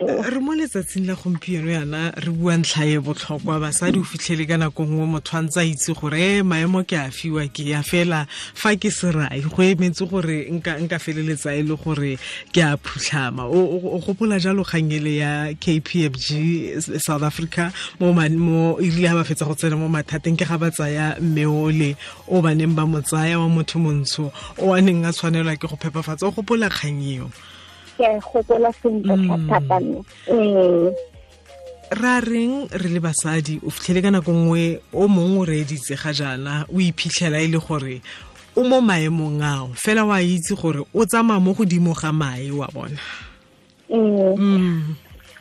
[0.00, 3.58] re mo letsatsing la gompieno yana re bua ntlha e botlhokwa.
[3.58, 7.10] Basadi o fitlhele ka nako nngwe motho a ntse a itse gore maemo ke a
[7.10, 8.28] fiwa ke ya fela?
[8.54, 12.14] Fa ke se rai go emetse gore nka feleletsa e le gore
[12.54, 13.50] ke a phutlhama.
[13.50, 19.76] O gopola jalo kgangele ya KPFG South Africa mo irile ha ba fetsa go tsena
[19.76, 21.96] mo mathateng ke ga ba tsaya mmeole
[22.28, 24.30] o ba neng ba motsaya wa motho montsho
[24.62, 26.22] o a neng a tshwanelwa ke go phepafatsa.
[26.22, 27.30] O gopola kgang eo
[27.98, 29.48] ke a gopola sentle Mm.
[29.50, 30.94] thata mme eh
[31.90, 36.12] ra reng re le basadi o fitlhele ka nako nngwe o mongwe o reeditse ga
[36.12, 38.00] jaana o iphitlhela e le gore
[38.56, 42.68] o mo maemong ao fela wa itse gore o tsamaya mo godimo ga mae wa
[42.74, 43.00] bona
[43.88, 44.94] eh mm.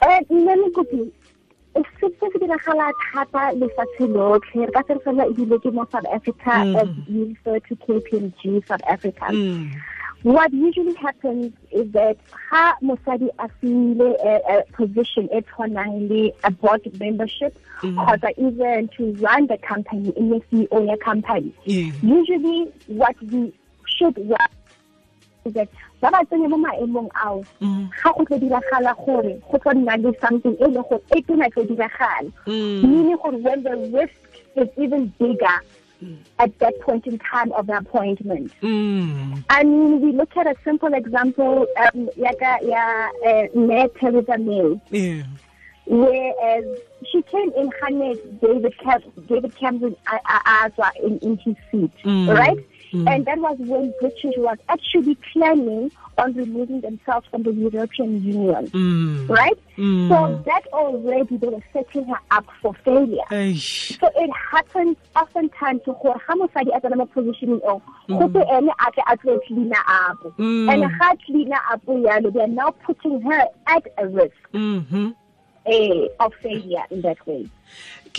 [0.07, 1.03] eh nne mokopi
[1.77, 5.83] se se se diragala thata lefatshe lotlhe re ka se re fela ebile ke mo
[5.91, 6.75] south africa Mhm.
[6.79, 9.67] as you refer to kpmg south africa Mm.
[10.23, 12.17] What usually happens is that
[12.49, 17.95] ha mosadi a a, a eh, eh, position e tshwanang le a board membership Mhm.
[17.95, 21.91] kgotsa even to run the company in the ceo ya company Yeah.
[22.01, 23.53] usually what we
[23.85, 24.51] should want
[25.45, 25.69] is that
[26.01, 27.89] ba ba tsenya mo maemong ao mm-hmm.
[27.89, 31.49] ga go tlo diragala gore go tlo nna le something e leng gore e tona
[31.49, 32.81] tlo diragala mm-hmm.
[32.85, 34.21] meaning gore when the risk
[34.55, 35.57] is even bigger
[36.39, 39.43] at that point in time of the appointment Mm.
[39.49, 44.79] I mean, we look at a simple example, um, yaka ya uh, Mayor Theresa May,
[44.91, 45.23] Yeah.
[45.85, 46.65] whereas
[47.11, 51.91] she came in Hanet David Cam David Cameron uh, uh, uh, in, in his seat,
[52.03, 52.37] Mm.
[52.37, 52.57] right?
[52.93, 53.07] Mm.
[53.13, 58.67] And that was when British was actually planning on removing themselves from the European Union,
[58.67, 59.29] Mm.
[59.29, 59.59] right?
[59.77, 60.09] Mm.
[60.09, 63.21] So that already they were setting her up for failure.
[63.29, 63.99] Eish.
[63.99, 68.39] So it happens oftentimes to gore ha mosadi a tsena mo positioning eo go pe
[68.57, 70.69] ene a tle a tlo cleaner up Mm.
[70.73, 75.13] and ha cleaner up yalo they are now putting her at a risk Mhm.
[75.67, 76.09] Eh,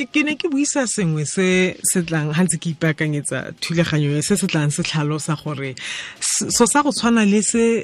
[0.06, 4.36] ke ne ke buisa sengwe se se tlang ha ntse ke ipaakanyetsa thulaganyo e se
[4.38, 5.74] se tlang se tlhalosa gore
[6.20, 7.82] so sa go tshwana le se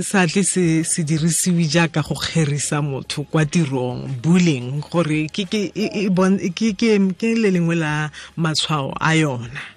[0.00, 6.50] sa tle se dirisiwe jaaka go kgerisa motho kwa tirong bullying gore ke e- e
[6.64, 9.75] ke le lengwe la matshwao a yona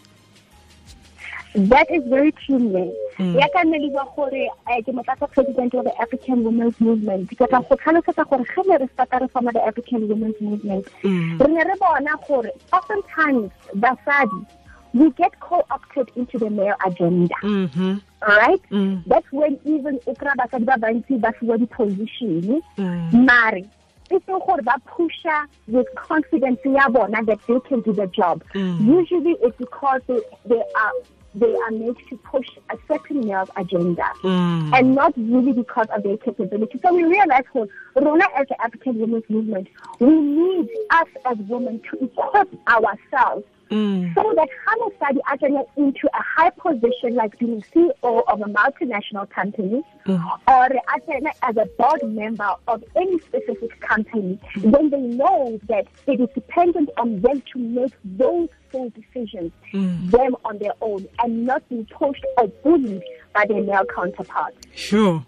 [1.56, 3.36] that is very true man Mm.
[3.40, 7.36] ya ka nne le gore eh, ke motlatsa president of the african women's movement ke
[7.50, 11.40] tla go tlhalosetsa gore ge ne re starta re forma the african women's movement Mm.
[11.42, 14.40] re ne re bona gore oftentimes basadi
[14.94, 18.00] we get co-opted into the male agenda Mhm.
[18.28, 19.04] right Mm.
[19.08, 23.26] that's when even o kry-a basadi ba bantsi ba fiwa di-position Mm.
[23.26, 23.66] mare
[24.10, 28.42] e se gore ba pusha with confidence ya bona that they can do the job
[28.56, 28.88] Mm.
[28.98, 30.94] usually it's because they, they are
[31.36, 34.74] they are made to push a certain male agenda Mm.
[34.78, 36.80] and not really because of their capability.
[36.84, 39.68] So we realize well, Rona as the African women's movement,
[40.00, 44.16] we need us as women to equip ourselves Mm.
[44.16, 49.30] so that Hamasadi are getting into a high position like being CEO of a multinational
[49.30, 50.24] company Mm.
[50.48, 50.66] or
[50.96, 56.30] attend as a board member of any specific company, then they know that it is
[56.34, 60.10] dependent on them to make those full decisions, Mm.
[60.12, 63.04] them on their own, and not be pushed or bullied
[63.34, 64.58] by their male counterparts.
[64.74, 65.24] sure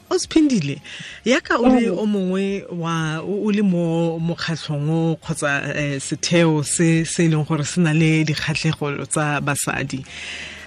[0.54, 0.82] ausphindile
[1.26, 7.06] yaka o le o mongwe wa o le mo mokgatlhong o kgotsa eh, setheo se
[7.06, 10.04] se e leng gore se na le dikgatlhegelo tsa basadi.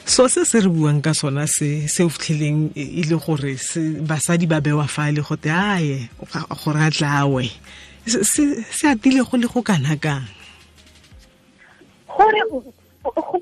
[0.04, 3.56] So se se re buang ka sona se se o fitlheleng e e le gore
[4.06, 7.44] basadi ba bewa fale go te aye ga- gore a tlawe
[8.06, 10.24] se atile go le go kana kang?
[12.08, 12.62] Gore go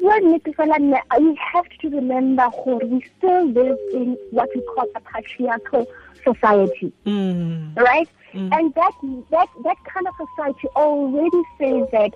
[0.01, 4.61] bua nnete fela nne you have to remember gore we still live in what we
[4.63, 5.87] call a patriarchal
[6.25, 8.51] society Mm, right Mm.
[8.57, 8.95] and that
[9.31, 12.13] that that kind of society already says that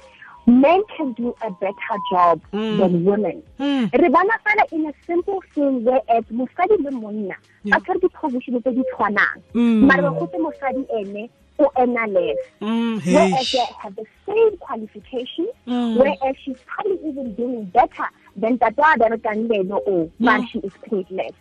[0.46, 2.78] men can do a better job Mm.
[2.78, 7.78] than women mm, re bona fela in a simple thing whereas mosadi le monna Yeah.
[7.78, 9.87] ba tshwere di-position tse di tshwanang Mm.
[9.87, 12.06] mare ba gotse mosadi ene o ena
[12.61, 13.58] Mm, whereas hey.
[13.58, 15.96] they have the same qualifications Mm.
[15.99, 20.72] whereas she's probably even doing better than tata other berekang leno o but she is
[20.88, 21.34] paid less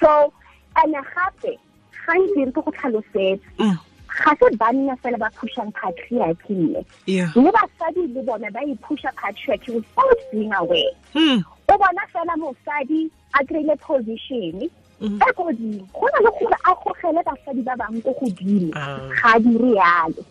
[0.00, 0.32] so
[0.76, 0.94] and
[1.42, 1.60] gape
[2.06, 3.76] gantsi re ke go tlhalosetse Mm,
[4.12, 6.76] ga se banna fela ba pushang patriarchy
[7.06, 7.30] yeah.
[7.34, 13.10] le basadi le bone ba ipusha patriarchy without being aware Mm, o bona fela mosadi
[13.34, 14.68] a kry-ile position
[15.02, 15.18] Mhm.
[15.18, 19.08] e godimo go na le gore a gogele basadi ba bangwe ko godimo Ah.
[19.22, 20.22] ga a dire yalo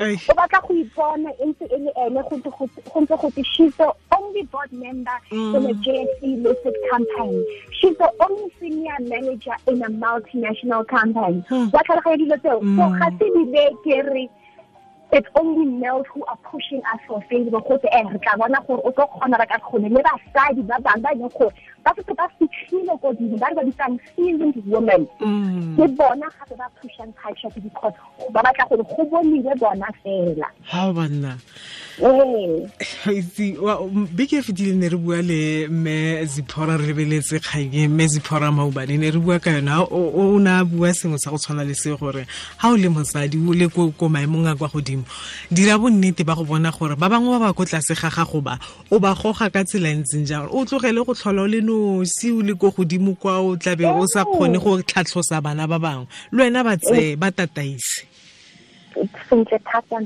[0.00, 3.30] o batla go ipona e ntse e le ene go ntse go go ntse go
[3.30, 5.54] te she's the only board member Mm.
[5.56, 11.68] in a JSE listed company she's the only senior manager in a multinational company Hmm.
[11.72, 12.98] wa tlhaloganya dilo tseo so Mm.
[12.98, 14.24] ga se dile ke re
[15.12, 18.60] it's only males who are pushing us for favor go te eh re tla bona
[18.66, 21.52] gore o tlo kgona ba ka kgone le basadi ba bangwe ba leng gore
[21.84, 25.08] ba fetse ba fitlhile kodimo ba re ba bitsang seasoned women.
[25.20, 25.76] Mm.
[25.76, 27.96] ke bona gape ba pushang patriarchy because
[28.32, 30.48] ba batla gore go boniwe bona fela.
[30.68, 31.38] Ha banna
[31.98, 33.56] itse
[34.14, 38.98] beke e fetile ne re bua le mme ziphora re lebeletse kganye mme ziphora maubane
[38.98, 39.82] ne re bua ka yona.
[39.82, 42.26] O ne a bua sengwe sa go tshwana le se gore
[42.58, 45.02] ha o le mosadi o le ko ko maemong a kwa godimo
[45.50, 48.58] dira bonnete ba go bona gore ba bangwe ba ba ko tlase ga gago ba
[48.90, 52.30] o ba goga ka tsela e ntseng jang o tlogele go tlhola o le nosi
[52.30, 56.06] o le ko godimo kwa o tlabe o sa kgone go tlhatlhosa bana ba bangwe.
[56.30, 58.06] Le wena ba tseye ba tataise
[59.28, 59.96] sentle thata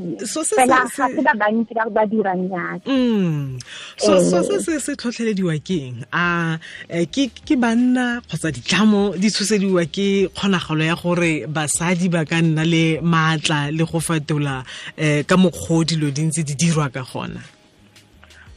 [0.57, 3.59] fela ga se- se ba bantsi ba ba dirang yaka Mm.
[3.97, 6.59] so so se se se tlhotlhelediwa keng a
[6.89, 12.43] eh, ke ke banna kgotsa ditlamo di tshosediwa ke kgonagalo ya gore basadi ba ka
[12.43, 14.65] nna le maatla le go fetola
[14.99, 17.41] um ka mokgwa o dilo di dirwa ka gona?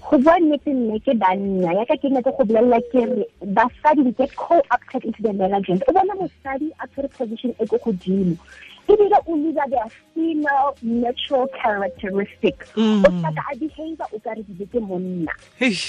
[0.05, 4.11] Go bua nnete nne ke banna yaka ke nete go bolelela ke re basadi we
[4.13, 8.37] get co-opted into the management o bona mosadi a tshwere position e ko godimo
[8.87, 12.65] ebile o leader their female natural characteristic.
[12.75, 13.05] Mm.
[13.05, 15.33] o tla ka a behavior o ka re dile ke monna.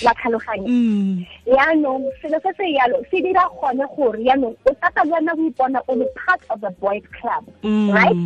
[0.05, 0.69] Wa tlhaloganya.
[0.69, 1.27] Mm.
[1.47, 5.49] yaanong selo se se yalo se dira gone gore yaanong o tata le wena o
[5.51, 8.17] ipona o le part of the boys club Mm, right?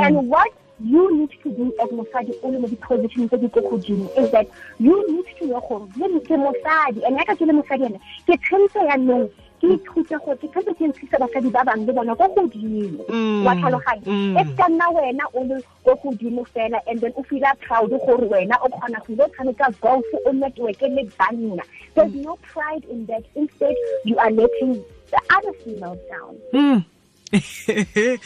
[0.00, 0.50] And what
[0.82, 4.30] you need to do as mosadi o le mo di-position tse di ko godimo is
[4.30, 5.86] that you need to know gore
[6.24, 9.28] ke mosadi and yaka ke le mosadi ene ke tshwanetse yaanong
[9.60, 13.04] ke ithute gore ke tshwanetse ke ntshise basadi ba bangwe le bona ko godimo.
[13.08, 14.06] Mm, wa tlhaloganya.
[14.06, 14.36] Mm.
[14.40, 18.26] e ka nna wena o le ko godimo fela and then o feela proud gore
[18.32, 21.64] wena o kgona go ile o tshameka golf o network le banna.
[21.94, 23.24] There's no pride in that.
[23.34, 26.34] Instead you are letting the other females down.
[26.52, 26.84] Mm.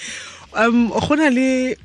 [0.55, 1.77] um go na le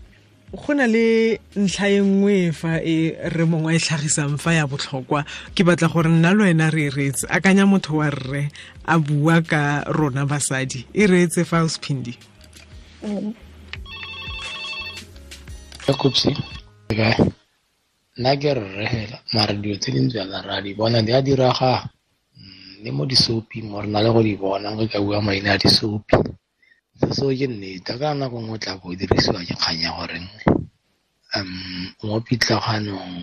[0.53, 4.65] go na le ntlha e nngwe fa e re mongwe a e tlhagisang fa ya
[4.65, 5.25] botlhokwa.
[5.55, 7.27] Ke batla gore nna le wena re e reetse.
[7.29, 8.49] Akanya motho wa rre
[8.85, 10.85] a bua ka rona basadi.
[10.93, 12.17] E reetse fa o sephindi.
[15.99, 16.33] Kopsi
[16.89, 17.17] kae?
[18.17, 21.89] Nna ke rre fela mara dilo tse di ntswela ra di bona di a diraga
[22.39, 25.53] Mm, le mo disopi mo re na le go di bona ge ka bua maina
[25.53, 26.15] a disopi
[27.15, 30.27] seo ke nnete ka nako ngwe o tla bo o dirisiwa ke kgang ya goreng
[31.37, 31.51] um
[32.07, 33.13] mo pitlaganong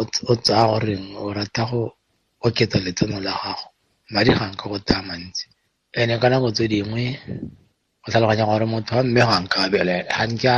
[0.00, 1.82] o ts- o tsaya goreng o rata go
[2.46, 3.66] oketsa letseno la gago
[4.12, 5.44] madi gang ka go taya mantsi.
[5.98, 7.04] Ene ka nako tse dingwe
[8.02, 9.68] go tlhaloganya gore motho wa mme ga nke a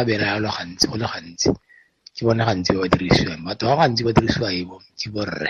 [0.07, 1.49] bele ga gantsi go le gantsi
[2.15, 3.43] ke bone gantsi ba dirisiwang.
[3.47, 5.49] Batho ba gantsi ba dirisiwa e bo ke borre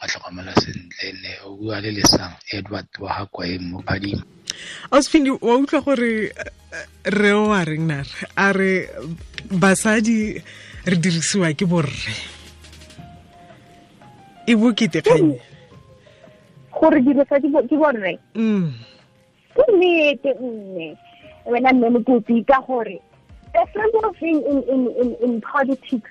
[0.00, 4.22] go tlhokomela sentle ne o bua le lesang edward wa ga kwae mo phadimo
[4.90, 8.88] ausphindi wa utlwa gore eh, re o a reng nare a re
[9.50, 10.42] basadi
[10.84, 12.14] re dirisiwa ke borre
[14.46, 15.40] e bokete kganye
[16.70, 18.72] gore dirisadi ke borre mm.
[19.54, 20.96] ke nnete nne
[21.46, 23.00] wena mme mokopi ka gore
[23.56, 26.10] the simple thing in, in, in, in politics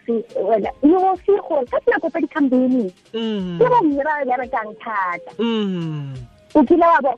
[0.49, 3.57] wena you will see gore ka dinako tsa di-campaigning Mm.
[3.61, 6.13] ke bomme ba berekang thata Mm.
[6.55, 7.13] o kile wa bo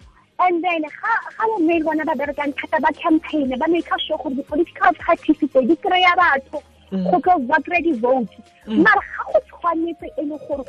[0.46, 4.36] and then ga ga bomme bona ba berekang thata ba campaign ba make sure gore
[4.36, 6.60] di-political parties tse di kry-a batho
[6.92, 8.36] go tlo ba kry-a di-vote
[8.68, 10.64] mara ga go tshwanetse e le gore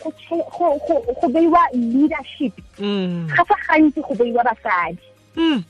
[1.20, 3.26] go beiwa leadership Mm.
[3.34, 5.02] ga sa gantsi go beiwa basadi
[5.36, 5.62] Mm.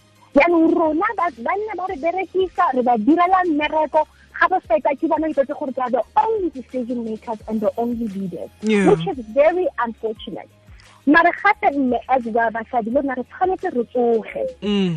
[0.67, 4.03] Rona ba- banna ba re berekisa re ba direla mmereko
[4.41, 7.71] ga ba feta ke bona itsetse gore they are the only decision makers and the
[7.77, 8.89] only leaders Yeah.
[8.91, 10.49] which is very unfortunate
[11.07, 14.97] mare gape mme as ba basadi le rona re tshwanetse re tsoge Mm.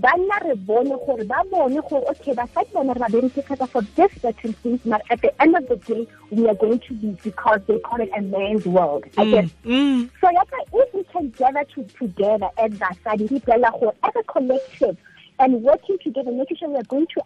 [0.00, 4.10] Banna re bone gore ba bone gore okay basadi bone re ba berekisetsa for this
[4.20, 7.60] certain things but at the end of the day we are going to be because
[7.66, 10.10] they call it a man's world I guess Mm.
[10.20, 14.22] so yaka if we can gather to, together as basadi re ipelela gore as a
[14.24, 14.96] collective
[15.38, 17.22] and working together making sure we are going to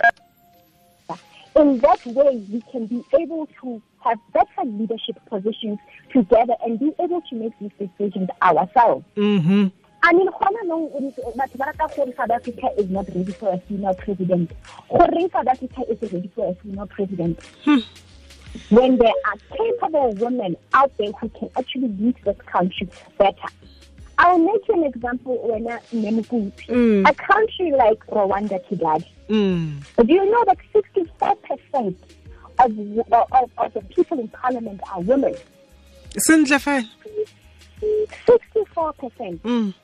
[1.57, 5.79] in that way, we can be able to have better leadership positions
[6.13, 9.05] together and be able to make these decisions ourselves.
[9.17, 9.69] mm-hmm.
[10.03, 10.89] I mean, gona no
[11.37, 14.51] batho ba rata gore South Africa is not ready for a female president.
[14.89, 17.39] Gore South Africa is ready for a female president.
[18.71, 22.89] When there are capable women out there who can actually lead this country
[23.19, 23.49] better.
[24.19, 26.67] I'll make you an example when Nemukuti.
[26.67, 27.09] Mm.
[27.09, 29.05] A country like Rwanda, Kigali.
[29.29, 29.83] Mm.
[30.07, 31.95] Do you know that 64%
[32.59, 32.79] of,
[33.33, 35.35] of, of the people in parliament are women?
[36.17, 36.87] sentle 64%.
[39.41, 39.75] Mm.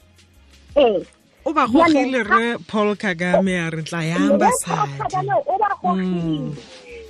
[0.77, 4.99] O ba gogile re paul kagame a re tla yang basadi
[5.61, 6.57] basadi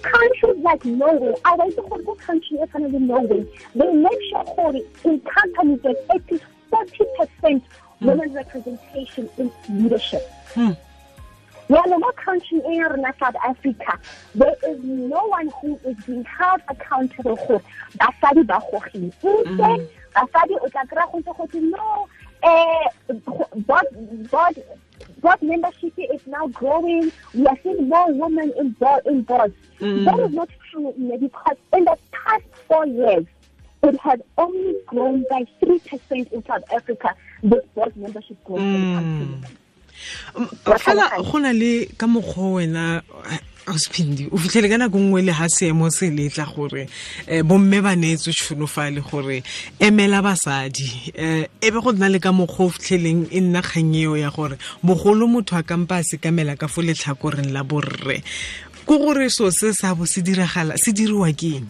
[0.04, 3.46] countries like Norway, I went to go country as in Norway.
[3.74, 8.06] They make sure in companies that at least forty percent mm.
[8.06, 10.22] women representation in leadership.
[10.54, 10.76] Mm.
[11.70, 13.98] Yeah, no more country in South Africa,
[14.34, 17.62] there is no one who is being held accountable for.
[17.96, 19.04] Basadi ba gogile.
[19.04, 19.88] Instead, mm.
[20.14, 22.08] basadi o tla kry-a go ntse go twe, no,
[22.44, 23.12] eh,
[23.66, 23.84] board,
[24.30, 24.64] board,
[25.20, 27.10] board membership is now growing.
[27.32, 29.54] We are seeing more women in board in boards.
[29.80, 33.26] That is not true Ine, because in the past four years,
[33.82, 37.14] it has only grown by three percent in South Africa.
[37.42, 38.60] This board membership growth.
[38.70, 39.44] when
[40.78, 43.02] fela go na le ka mokgwa wena
[43.66, 46.86] auspindi o fitlhele ka nako nngwe le ga seemo se letla gore
[47.28, 49.42] um bomme ba neetswe tšhono fa le gore
[49.80, 51.12] emela basadi.
[51.16, 54.30] Um e be go nna le ka mokgwa o fitlheleng e nna kgang eo ya
[54.30, 58.22] gore bogolo motho a kampa a sekamela ka fo letlhakoreng la borre.
[58.84, 61.68] Ko gore so se sa bo se diragala se diriwa ke eng?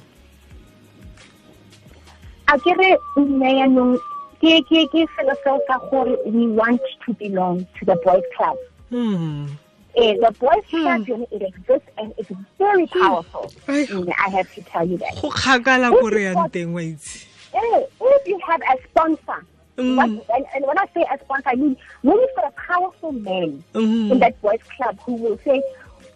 [2.51, 4.14] A kere mme nne yaanong
[4.45, 8.57] ke ke ke felo seo sa gore we want to belong to the boys club
[8.93, 9.49] Hmm.
[9.97, 12.29] eh, the boys club yone it exists and it's
[12.61, 13.87] very powerful Ai.
[13.89, 17.25] Nne, i have to tell you that go kgakala kore yang teng wa itse
[17.57, 17.81] eh,
[18.13, 19.41] if you have a sponsor
[19.75, 19.97] Mm.
[19.99, 21.75] what, and, and when i say a sponsor i mean
[22.07, 24.13] when you've got a powerful man Mhm.
[24.13, 25.59] in that boys club who will say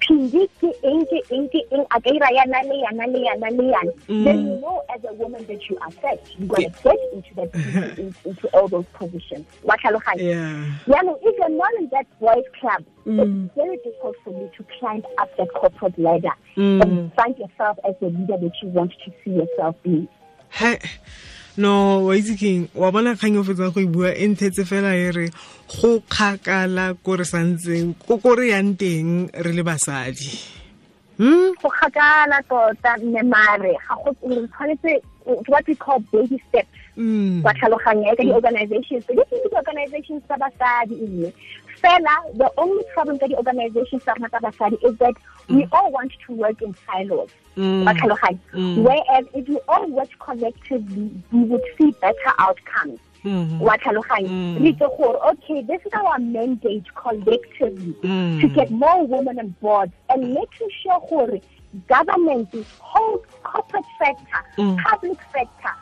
[0.08, 3.50] phindi ke eng ke eng ke eng a ka ira yana le yana le yana
[3.58, 3.92] le yana
[4.24, 7.34] then you know as a woman that you are set you're going to get into
[7.34, 7.54] that
[7.98, 12.82] into, into all those positions wa tlhaloganya no, if you're not in that boys club,
[13.06, 13.46] Mm.
[13.46, 16.82] it's very difficult for you to climb up that corporate ladder Mm.
[16.82, 20.06] and find yourself as the leader that you want to see yourself be.
[21.58, 24.94] No wa itse keng wa bona kgang o fetsa go e bua e nthetse fela
[24.94, 25.26] e re
[25.66, 30.30] go kgakala ko re santseng ko ko re yang teng re le basadi
[31.18, 35.02] hmm Go kgakala tota mme mare ga go tshwanetse
[35.50, 36.70] what we call baby steps.
[36.96, 37.42] Mm.
[37.42, 39.04] Wa tlhaloganya ka di-organizations.
[39.06, 41.34] So di organizations tsa basadi mme.
[41.82, 45.14] Fela, the only problem ka di-organizations tsa rona tsa basadi is that
[45.48, 47.30] we all want to work in silos.
[47.56, 47.84] Mm.
[47.84, 47.92] Wa?
[48.54, 48.82] Mm.
[48.82, 52.98] Whereas if you all work collectively, we would see better outcomes.
[53.24, 53.58] Mhm.
[53.58, 54.62] wa tlhaloganya Mm.
[54.62, 58.40] re itse gore okay this is our mandate collectively Mm.
[58.40, 61.40] to get more women on board and making sure gore
[61.88, 62.46] government
[62.78, 64.76] whole corporate sector Mm.
[64.84, 65.74] public sector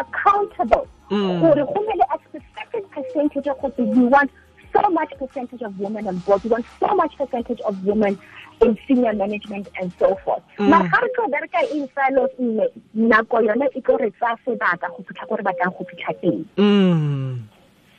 [0.00, 1.40] accountable Mm.
[1.40, 4.30] gore go nne le a specific percentage of gore we want
[4.72, 6.42] so much percentage of women on board.
[6.44, 8.18] We want so much percentage of women
[8.60, 10.42] in senior management and so forth.
[10.58, 10.68] Mm.
[10.68, 14.88] Mara ga re tlo bereka in silos mme nako yone e tlo re tsaya sebaka
[14.88, 16.44] go fitlha ko re batlang go fitlha teng.
[16.56, 17.42] Mm.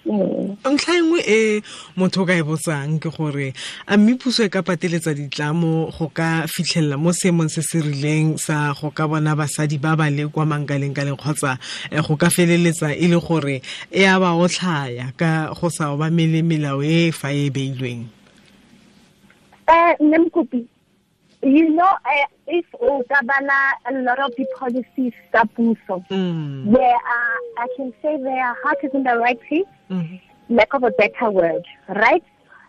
[0.06, 1.62] Ntlha engwe e
[1.96, 3.54] motho o ka e botsang ke gore
[3.88, 8.36] a mme puso e ka pateletsa ditlamo go ka fitlhelela mo seemong se se rileng
[8.38, 11.56] sa go ka bona basadi ba ba le kwa mankaleng-kaleng kgotsa
[11.92, 16.44] eh, go ka feleletsa e le gore e a ba otlhaya ka go sa obamele
[16.44, 18.04] melao e fa e beilweng.
[19.64, 20.68] Uh, Nemkupi,
[21.44, 26.72] you know, uh, if Ogabana, a lot of the policies are puso, Mm.
[26.72, 30.22] there are, I can say their heart is in the right place, Mhm.
[30.50, 32.24] lack of a better word, right?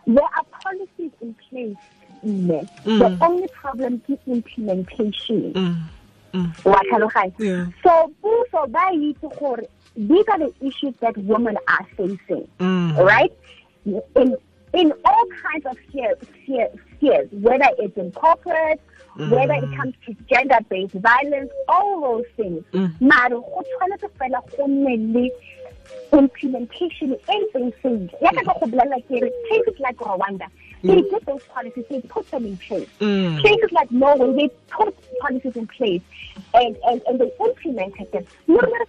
[0.07, 1.77] There are policies in place.
[2.23, 2.67] Mme.
[2.83, 3.17] The Mm.
[3.21, 5.53] only problem is implementation.
[5.53, 5.75] Mm.
[6.33, 7.35] Mm.
[7.39, 7.65] Yeah.
[7.83, 9.63] So, puso ba itse gore
[9.95, 12.97] these are the issues that women are facing Mm.
[12.97, 13.31] right?
[14.15, 14.35] In
[14.75, 18.81] in all kinds of spheres, spheres, spheres whether it's in corporate,
[19.15, 22.63] whether it comes to gender-based violence, all those things.
[22.73, 23.01] Mm.
[23.01, 25.29] Mare go tshwanetse fela go nne le
[26.11, 28.21] implementation e ntseng sentle.
[28.21, 30.47] Ya ka go bolela ke re places like Rwanda,
[30.83, 32.89] they did those policies, they put them in place.
[32.99, 33.41] Mm.
[33.41, 36.01] Places like Norway, they put policies in place
[36.53, 38.25] and, and, and they implemented them.
[38.47, 38.85] No matter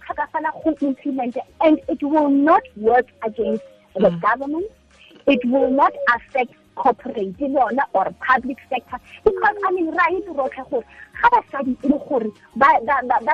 [0.63, 3.63] who implement and it will not work against
[3.95, 4.69] the government.
[5.27, 8.97] It will not affect corporate yona or public sector.
[9.23, 10.85] Because i mean itse rotlhe gore
[11.21, 12.69] ga basadi e le gore ba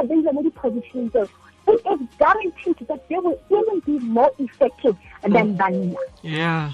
[0.08, 1.28] beile mo di-position tseo
[1.68, 5.58] it is guaranteed that they will even be more effective than hmm.
[5.58, 5.96] banna.
[6.22, 6.72] Yeah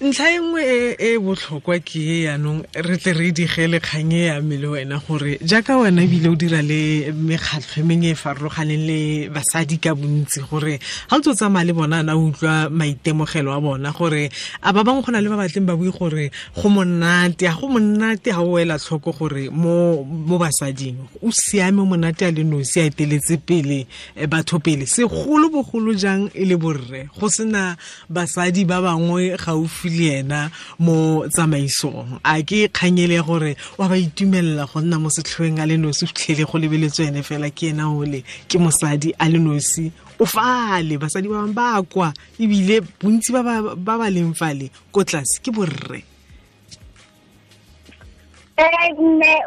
[0.00, 4.30] ntlha e nngwe e e botlhokwa ke e yaanong re tle re digele kgang e
[4.30, 8.14] ya me le wena gore jaaka wena ebile o dira le mekgatlho e mengwe e
[8.14, 12.70] farologaneng le basadi ka bontsi gore ga o tse o tsamaya le bona na utlwa
[12.70, 14.30] maitemogelo a bona gore
[14.62, 17.66] a ba bangwe go na le ba batleng ba bue gore go monate ga go
[17.66, 20.94] monate ga o ela tlhoko gore mo basading.
[21.26, 23.88] O siame monate a le nosi a eteletse pele
[24.30, 24.86] batho pele.
[24.86, 27.10] Segolo bogolo jang e le borre?
[27.18, 27.74] Go sena
[28.08, 32.20] basadi ba bangwe gaufi le ena mo tsamaisong.
[32.24, 36.44] A ke kganyele gore wa ba itumelela go nna mo setlhoeng a le nosi fitlhele
[36.46, 39.90] go lebeletswe ene fela ke ena ole ke mosadi a le nosi.
[40.20, 45.40] O fale basadi ba bangwe ba kwa ebile bontsi ba ba leng fale ko tlase
[45.42, 46.02] ke borre.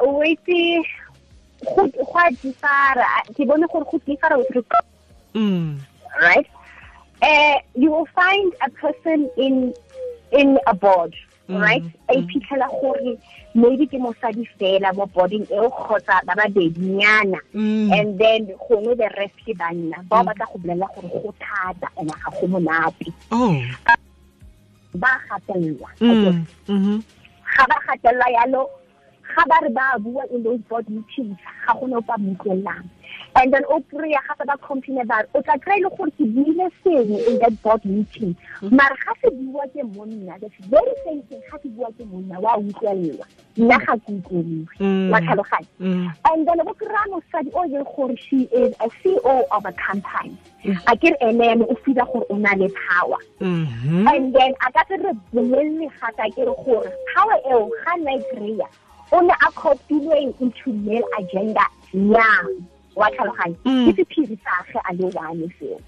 [0.01, 0.83] O itse
[1.65, 2.31] go a
[3.33, 4.65] ke bone gore go with
[6.21, 6.47] right?
[7.21, 9.73] Uh, you will find a person in
[10.31, 11.15] in a board
[11.49, 11.83] mm, right?
[12.09, 12.27] A mm.
[12.27, 13.17] iphitlhela gore
[13.53, 17.39] maybe ke mosadi fela mo boarding eo kgotsa ba babedinyana.
[17.53, 17.91] Mm.
[17.91, 22.09] And then gongwe the rest ke banna ba batla go bolelela gore go thata and
[22.09, 23.13] ga go monate.
[23.31, 23.55] Oh.
[24.95, 26.99] Ba gatelelwa mm-hmm.
[27.57, 28.69] ga ba gatelelwa yalo
[29.23, 32.87] ga ba re ba bua in those board meetings ga gone o pa motlelang
[33.41, 36.67] and then o kry-a gape ba complaine ba o tla kry-e le gore ke buile
[36.83, 38.35] sengwe in that board meeting
[38.69, 42.39] mare ga se bua ke monna the very same thing ga se bua ke monna
[42.39, 43.25] wa utlwelelwa
[43.57, 48.45] nna ga ke utlweliwe wa tlhaloganya and then o kry-a mosadi o leng gore she
[48.61, 50.37] is a ceo of a company
[50.85, 54.85] a ke re ene o fila gore o na le power and then a ka
[54.87, 58.69] se re bolelele gata ke re gore power eo ga nna e kry-a
[59.11, 62.61] o ne a copilweng into male agenda yang
[62.95, 63.85] wa tlhaloganya mm.
[63.85, 65.79] ke sephiri sa ge a le one seo.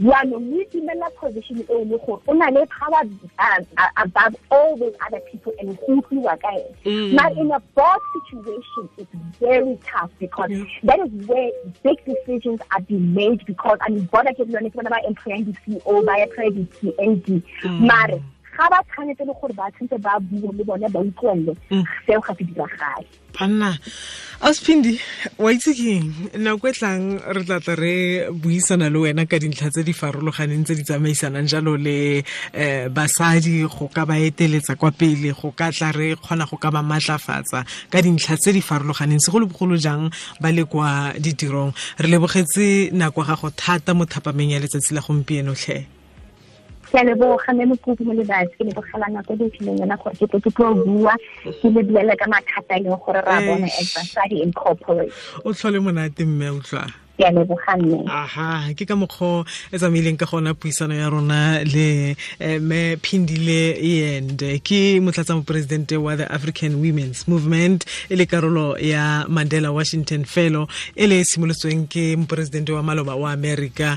[0.00, 3.02] Jaanong o itimela position e le gore o na le power
[3.38, 7.40] uh, uh, above all those other people and go utlwiwa ka ene but mm.
[7.40, 10.50] in a board situation it's very tough because
[10.82, 11.50] that is where
[11.82, 15.44] big decisions are being made because I mean board ke lone ke bona ba employang
[15.44, 17.42] di-CEO ba employa di-TND
[17.80, 18.22] mare
[18.56, 21.54] ga ba tshwanetse le gore ba tshwanetse ba bue le bone ba utlwelele
[22.06, 23.78] seo ga se diragale banna
[24.42, 25.00] ausphindi
[25.38, 27.94] wa itse keng nako e tlang re tlatla re
[28.32, 33.62] buisana le wena ka dintlha tse di farologaneng tse di tsamaisanang jalo le um basadi.
[33.62, 37.64] Go ka ba eteletsa kwa pele go ka tla re kgona go ka ba maatlafatsa
[37.90, 39.22] ka dintlha tse di farologaneng.
[39.22, 40.10] Segolobogolo jang
[40.40, 41.72] ba le kwa ditirong?
[42.02, 46.01] Re lebogetse nako gago thata mo thapameng ya letsatsi la gompieno tlhe
[46.92, 50.26] ke a leboga mme mokopi mo lebatsi ke lebogela nako e fileng yona gore ke
[50.28, 51.16] tle ke tlo bua
[51.60, 55.12] ke le buele ka mathata e leng gore ra bona as basadi incorporate
[55.44, 56.84] o tlhole monate mme utlwa
[57.22, 57.78] ke a leboga
[58.10, 62.16] aha ke ka mokgwa e tsamaileng ka gona puisano ya rona le
[62.58, 63.78] me phindile
[64.18, 70.24] and ke motlatsa moporesidente wa the african women's movement e le karolo ya mandela washington
[70.24, 73.96] fellow e le simolotsweng ke moporesidente wa maloba wa america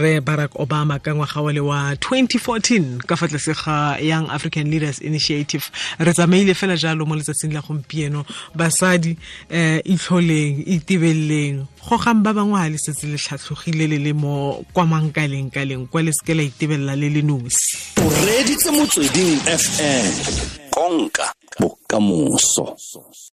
[0.00, 4.70] re barack obama ka ngwaga wa le wa 2014 ka fa tlase ga young african
[4.70, 5.70] leaders initiative.
[5.98, 8.24] Re tsamaile fela jalo mo letsatsing la gompieno
[8.54, 9.16] basadi
[9.50, 14.86] um itlholeng itebeleleng gogang ba bangwe ga le setse le tlhatlhogile le le mo kwa
[14.86, 17.76] mankaleng kaleng kwa le seke la itebelela le le nosi.
[18.00, 20.08] O reditse motsweding fm
[20.70, 21.26] konka
[21.60, 22.76] bokamoso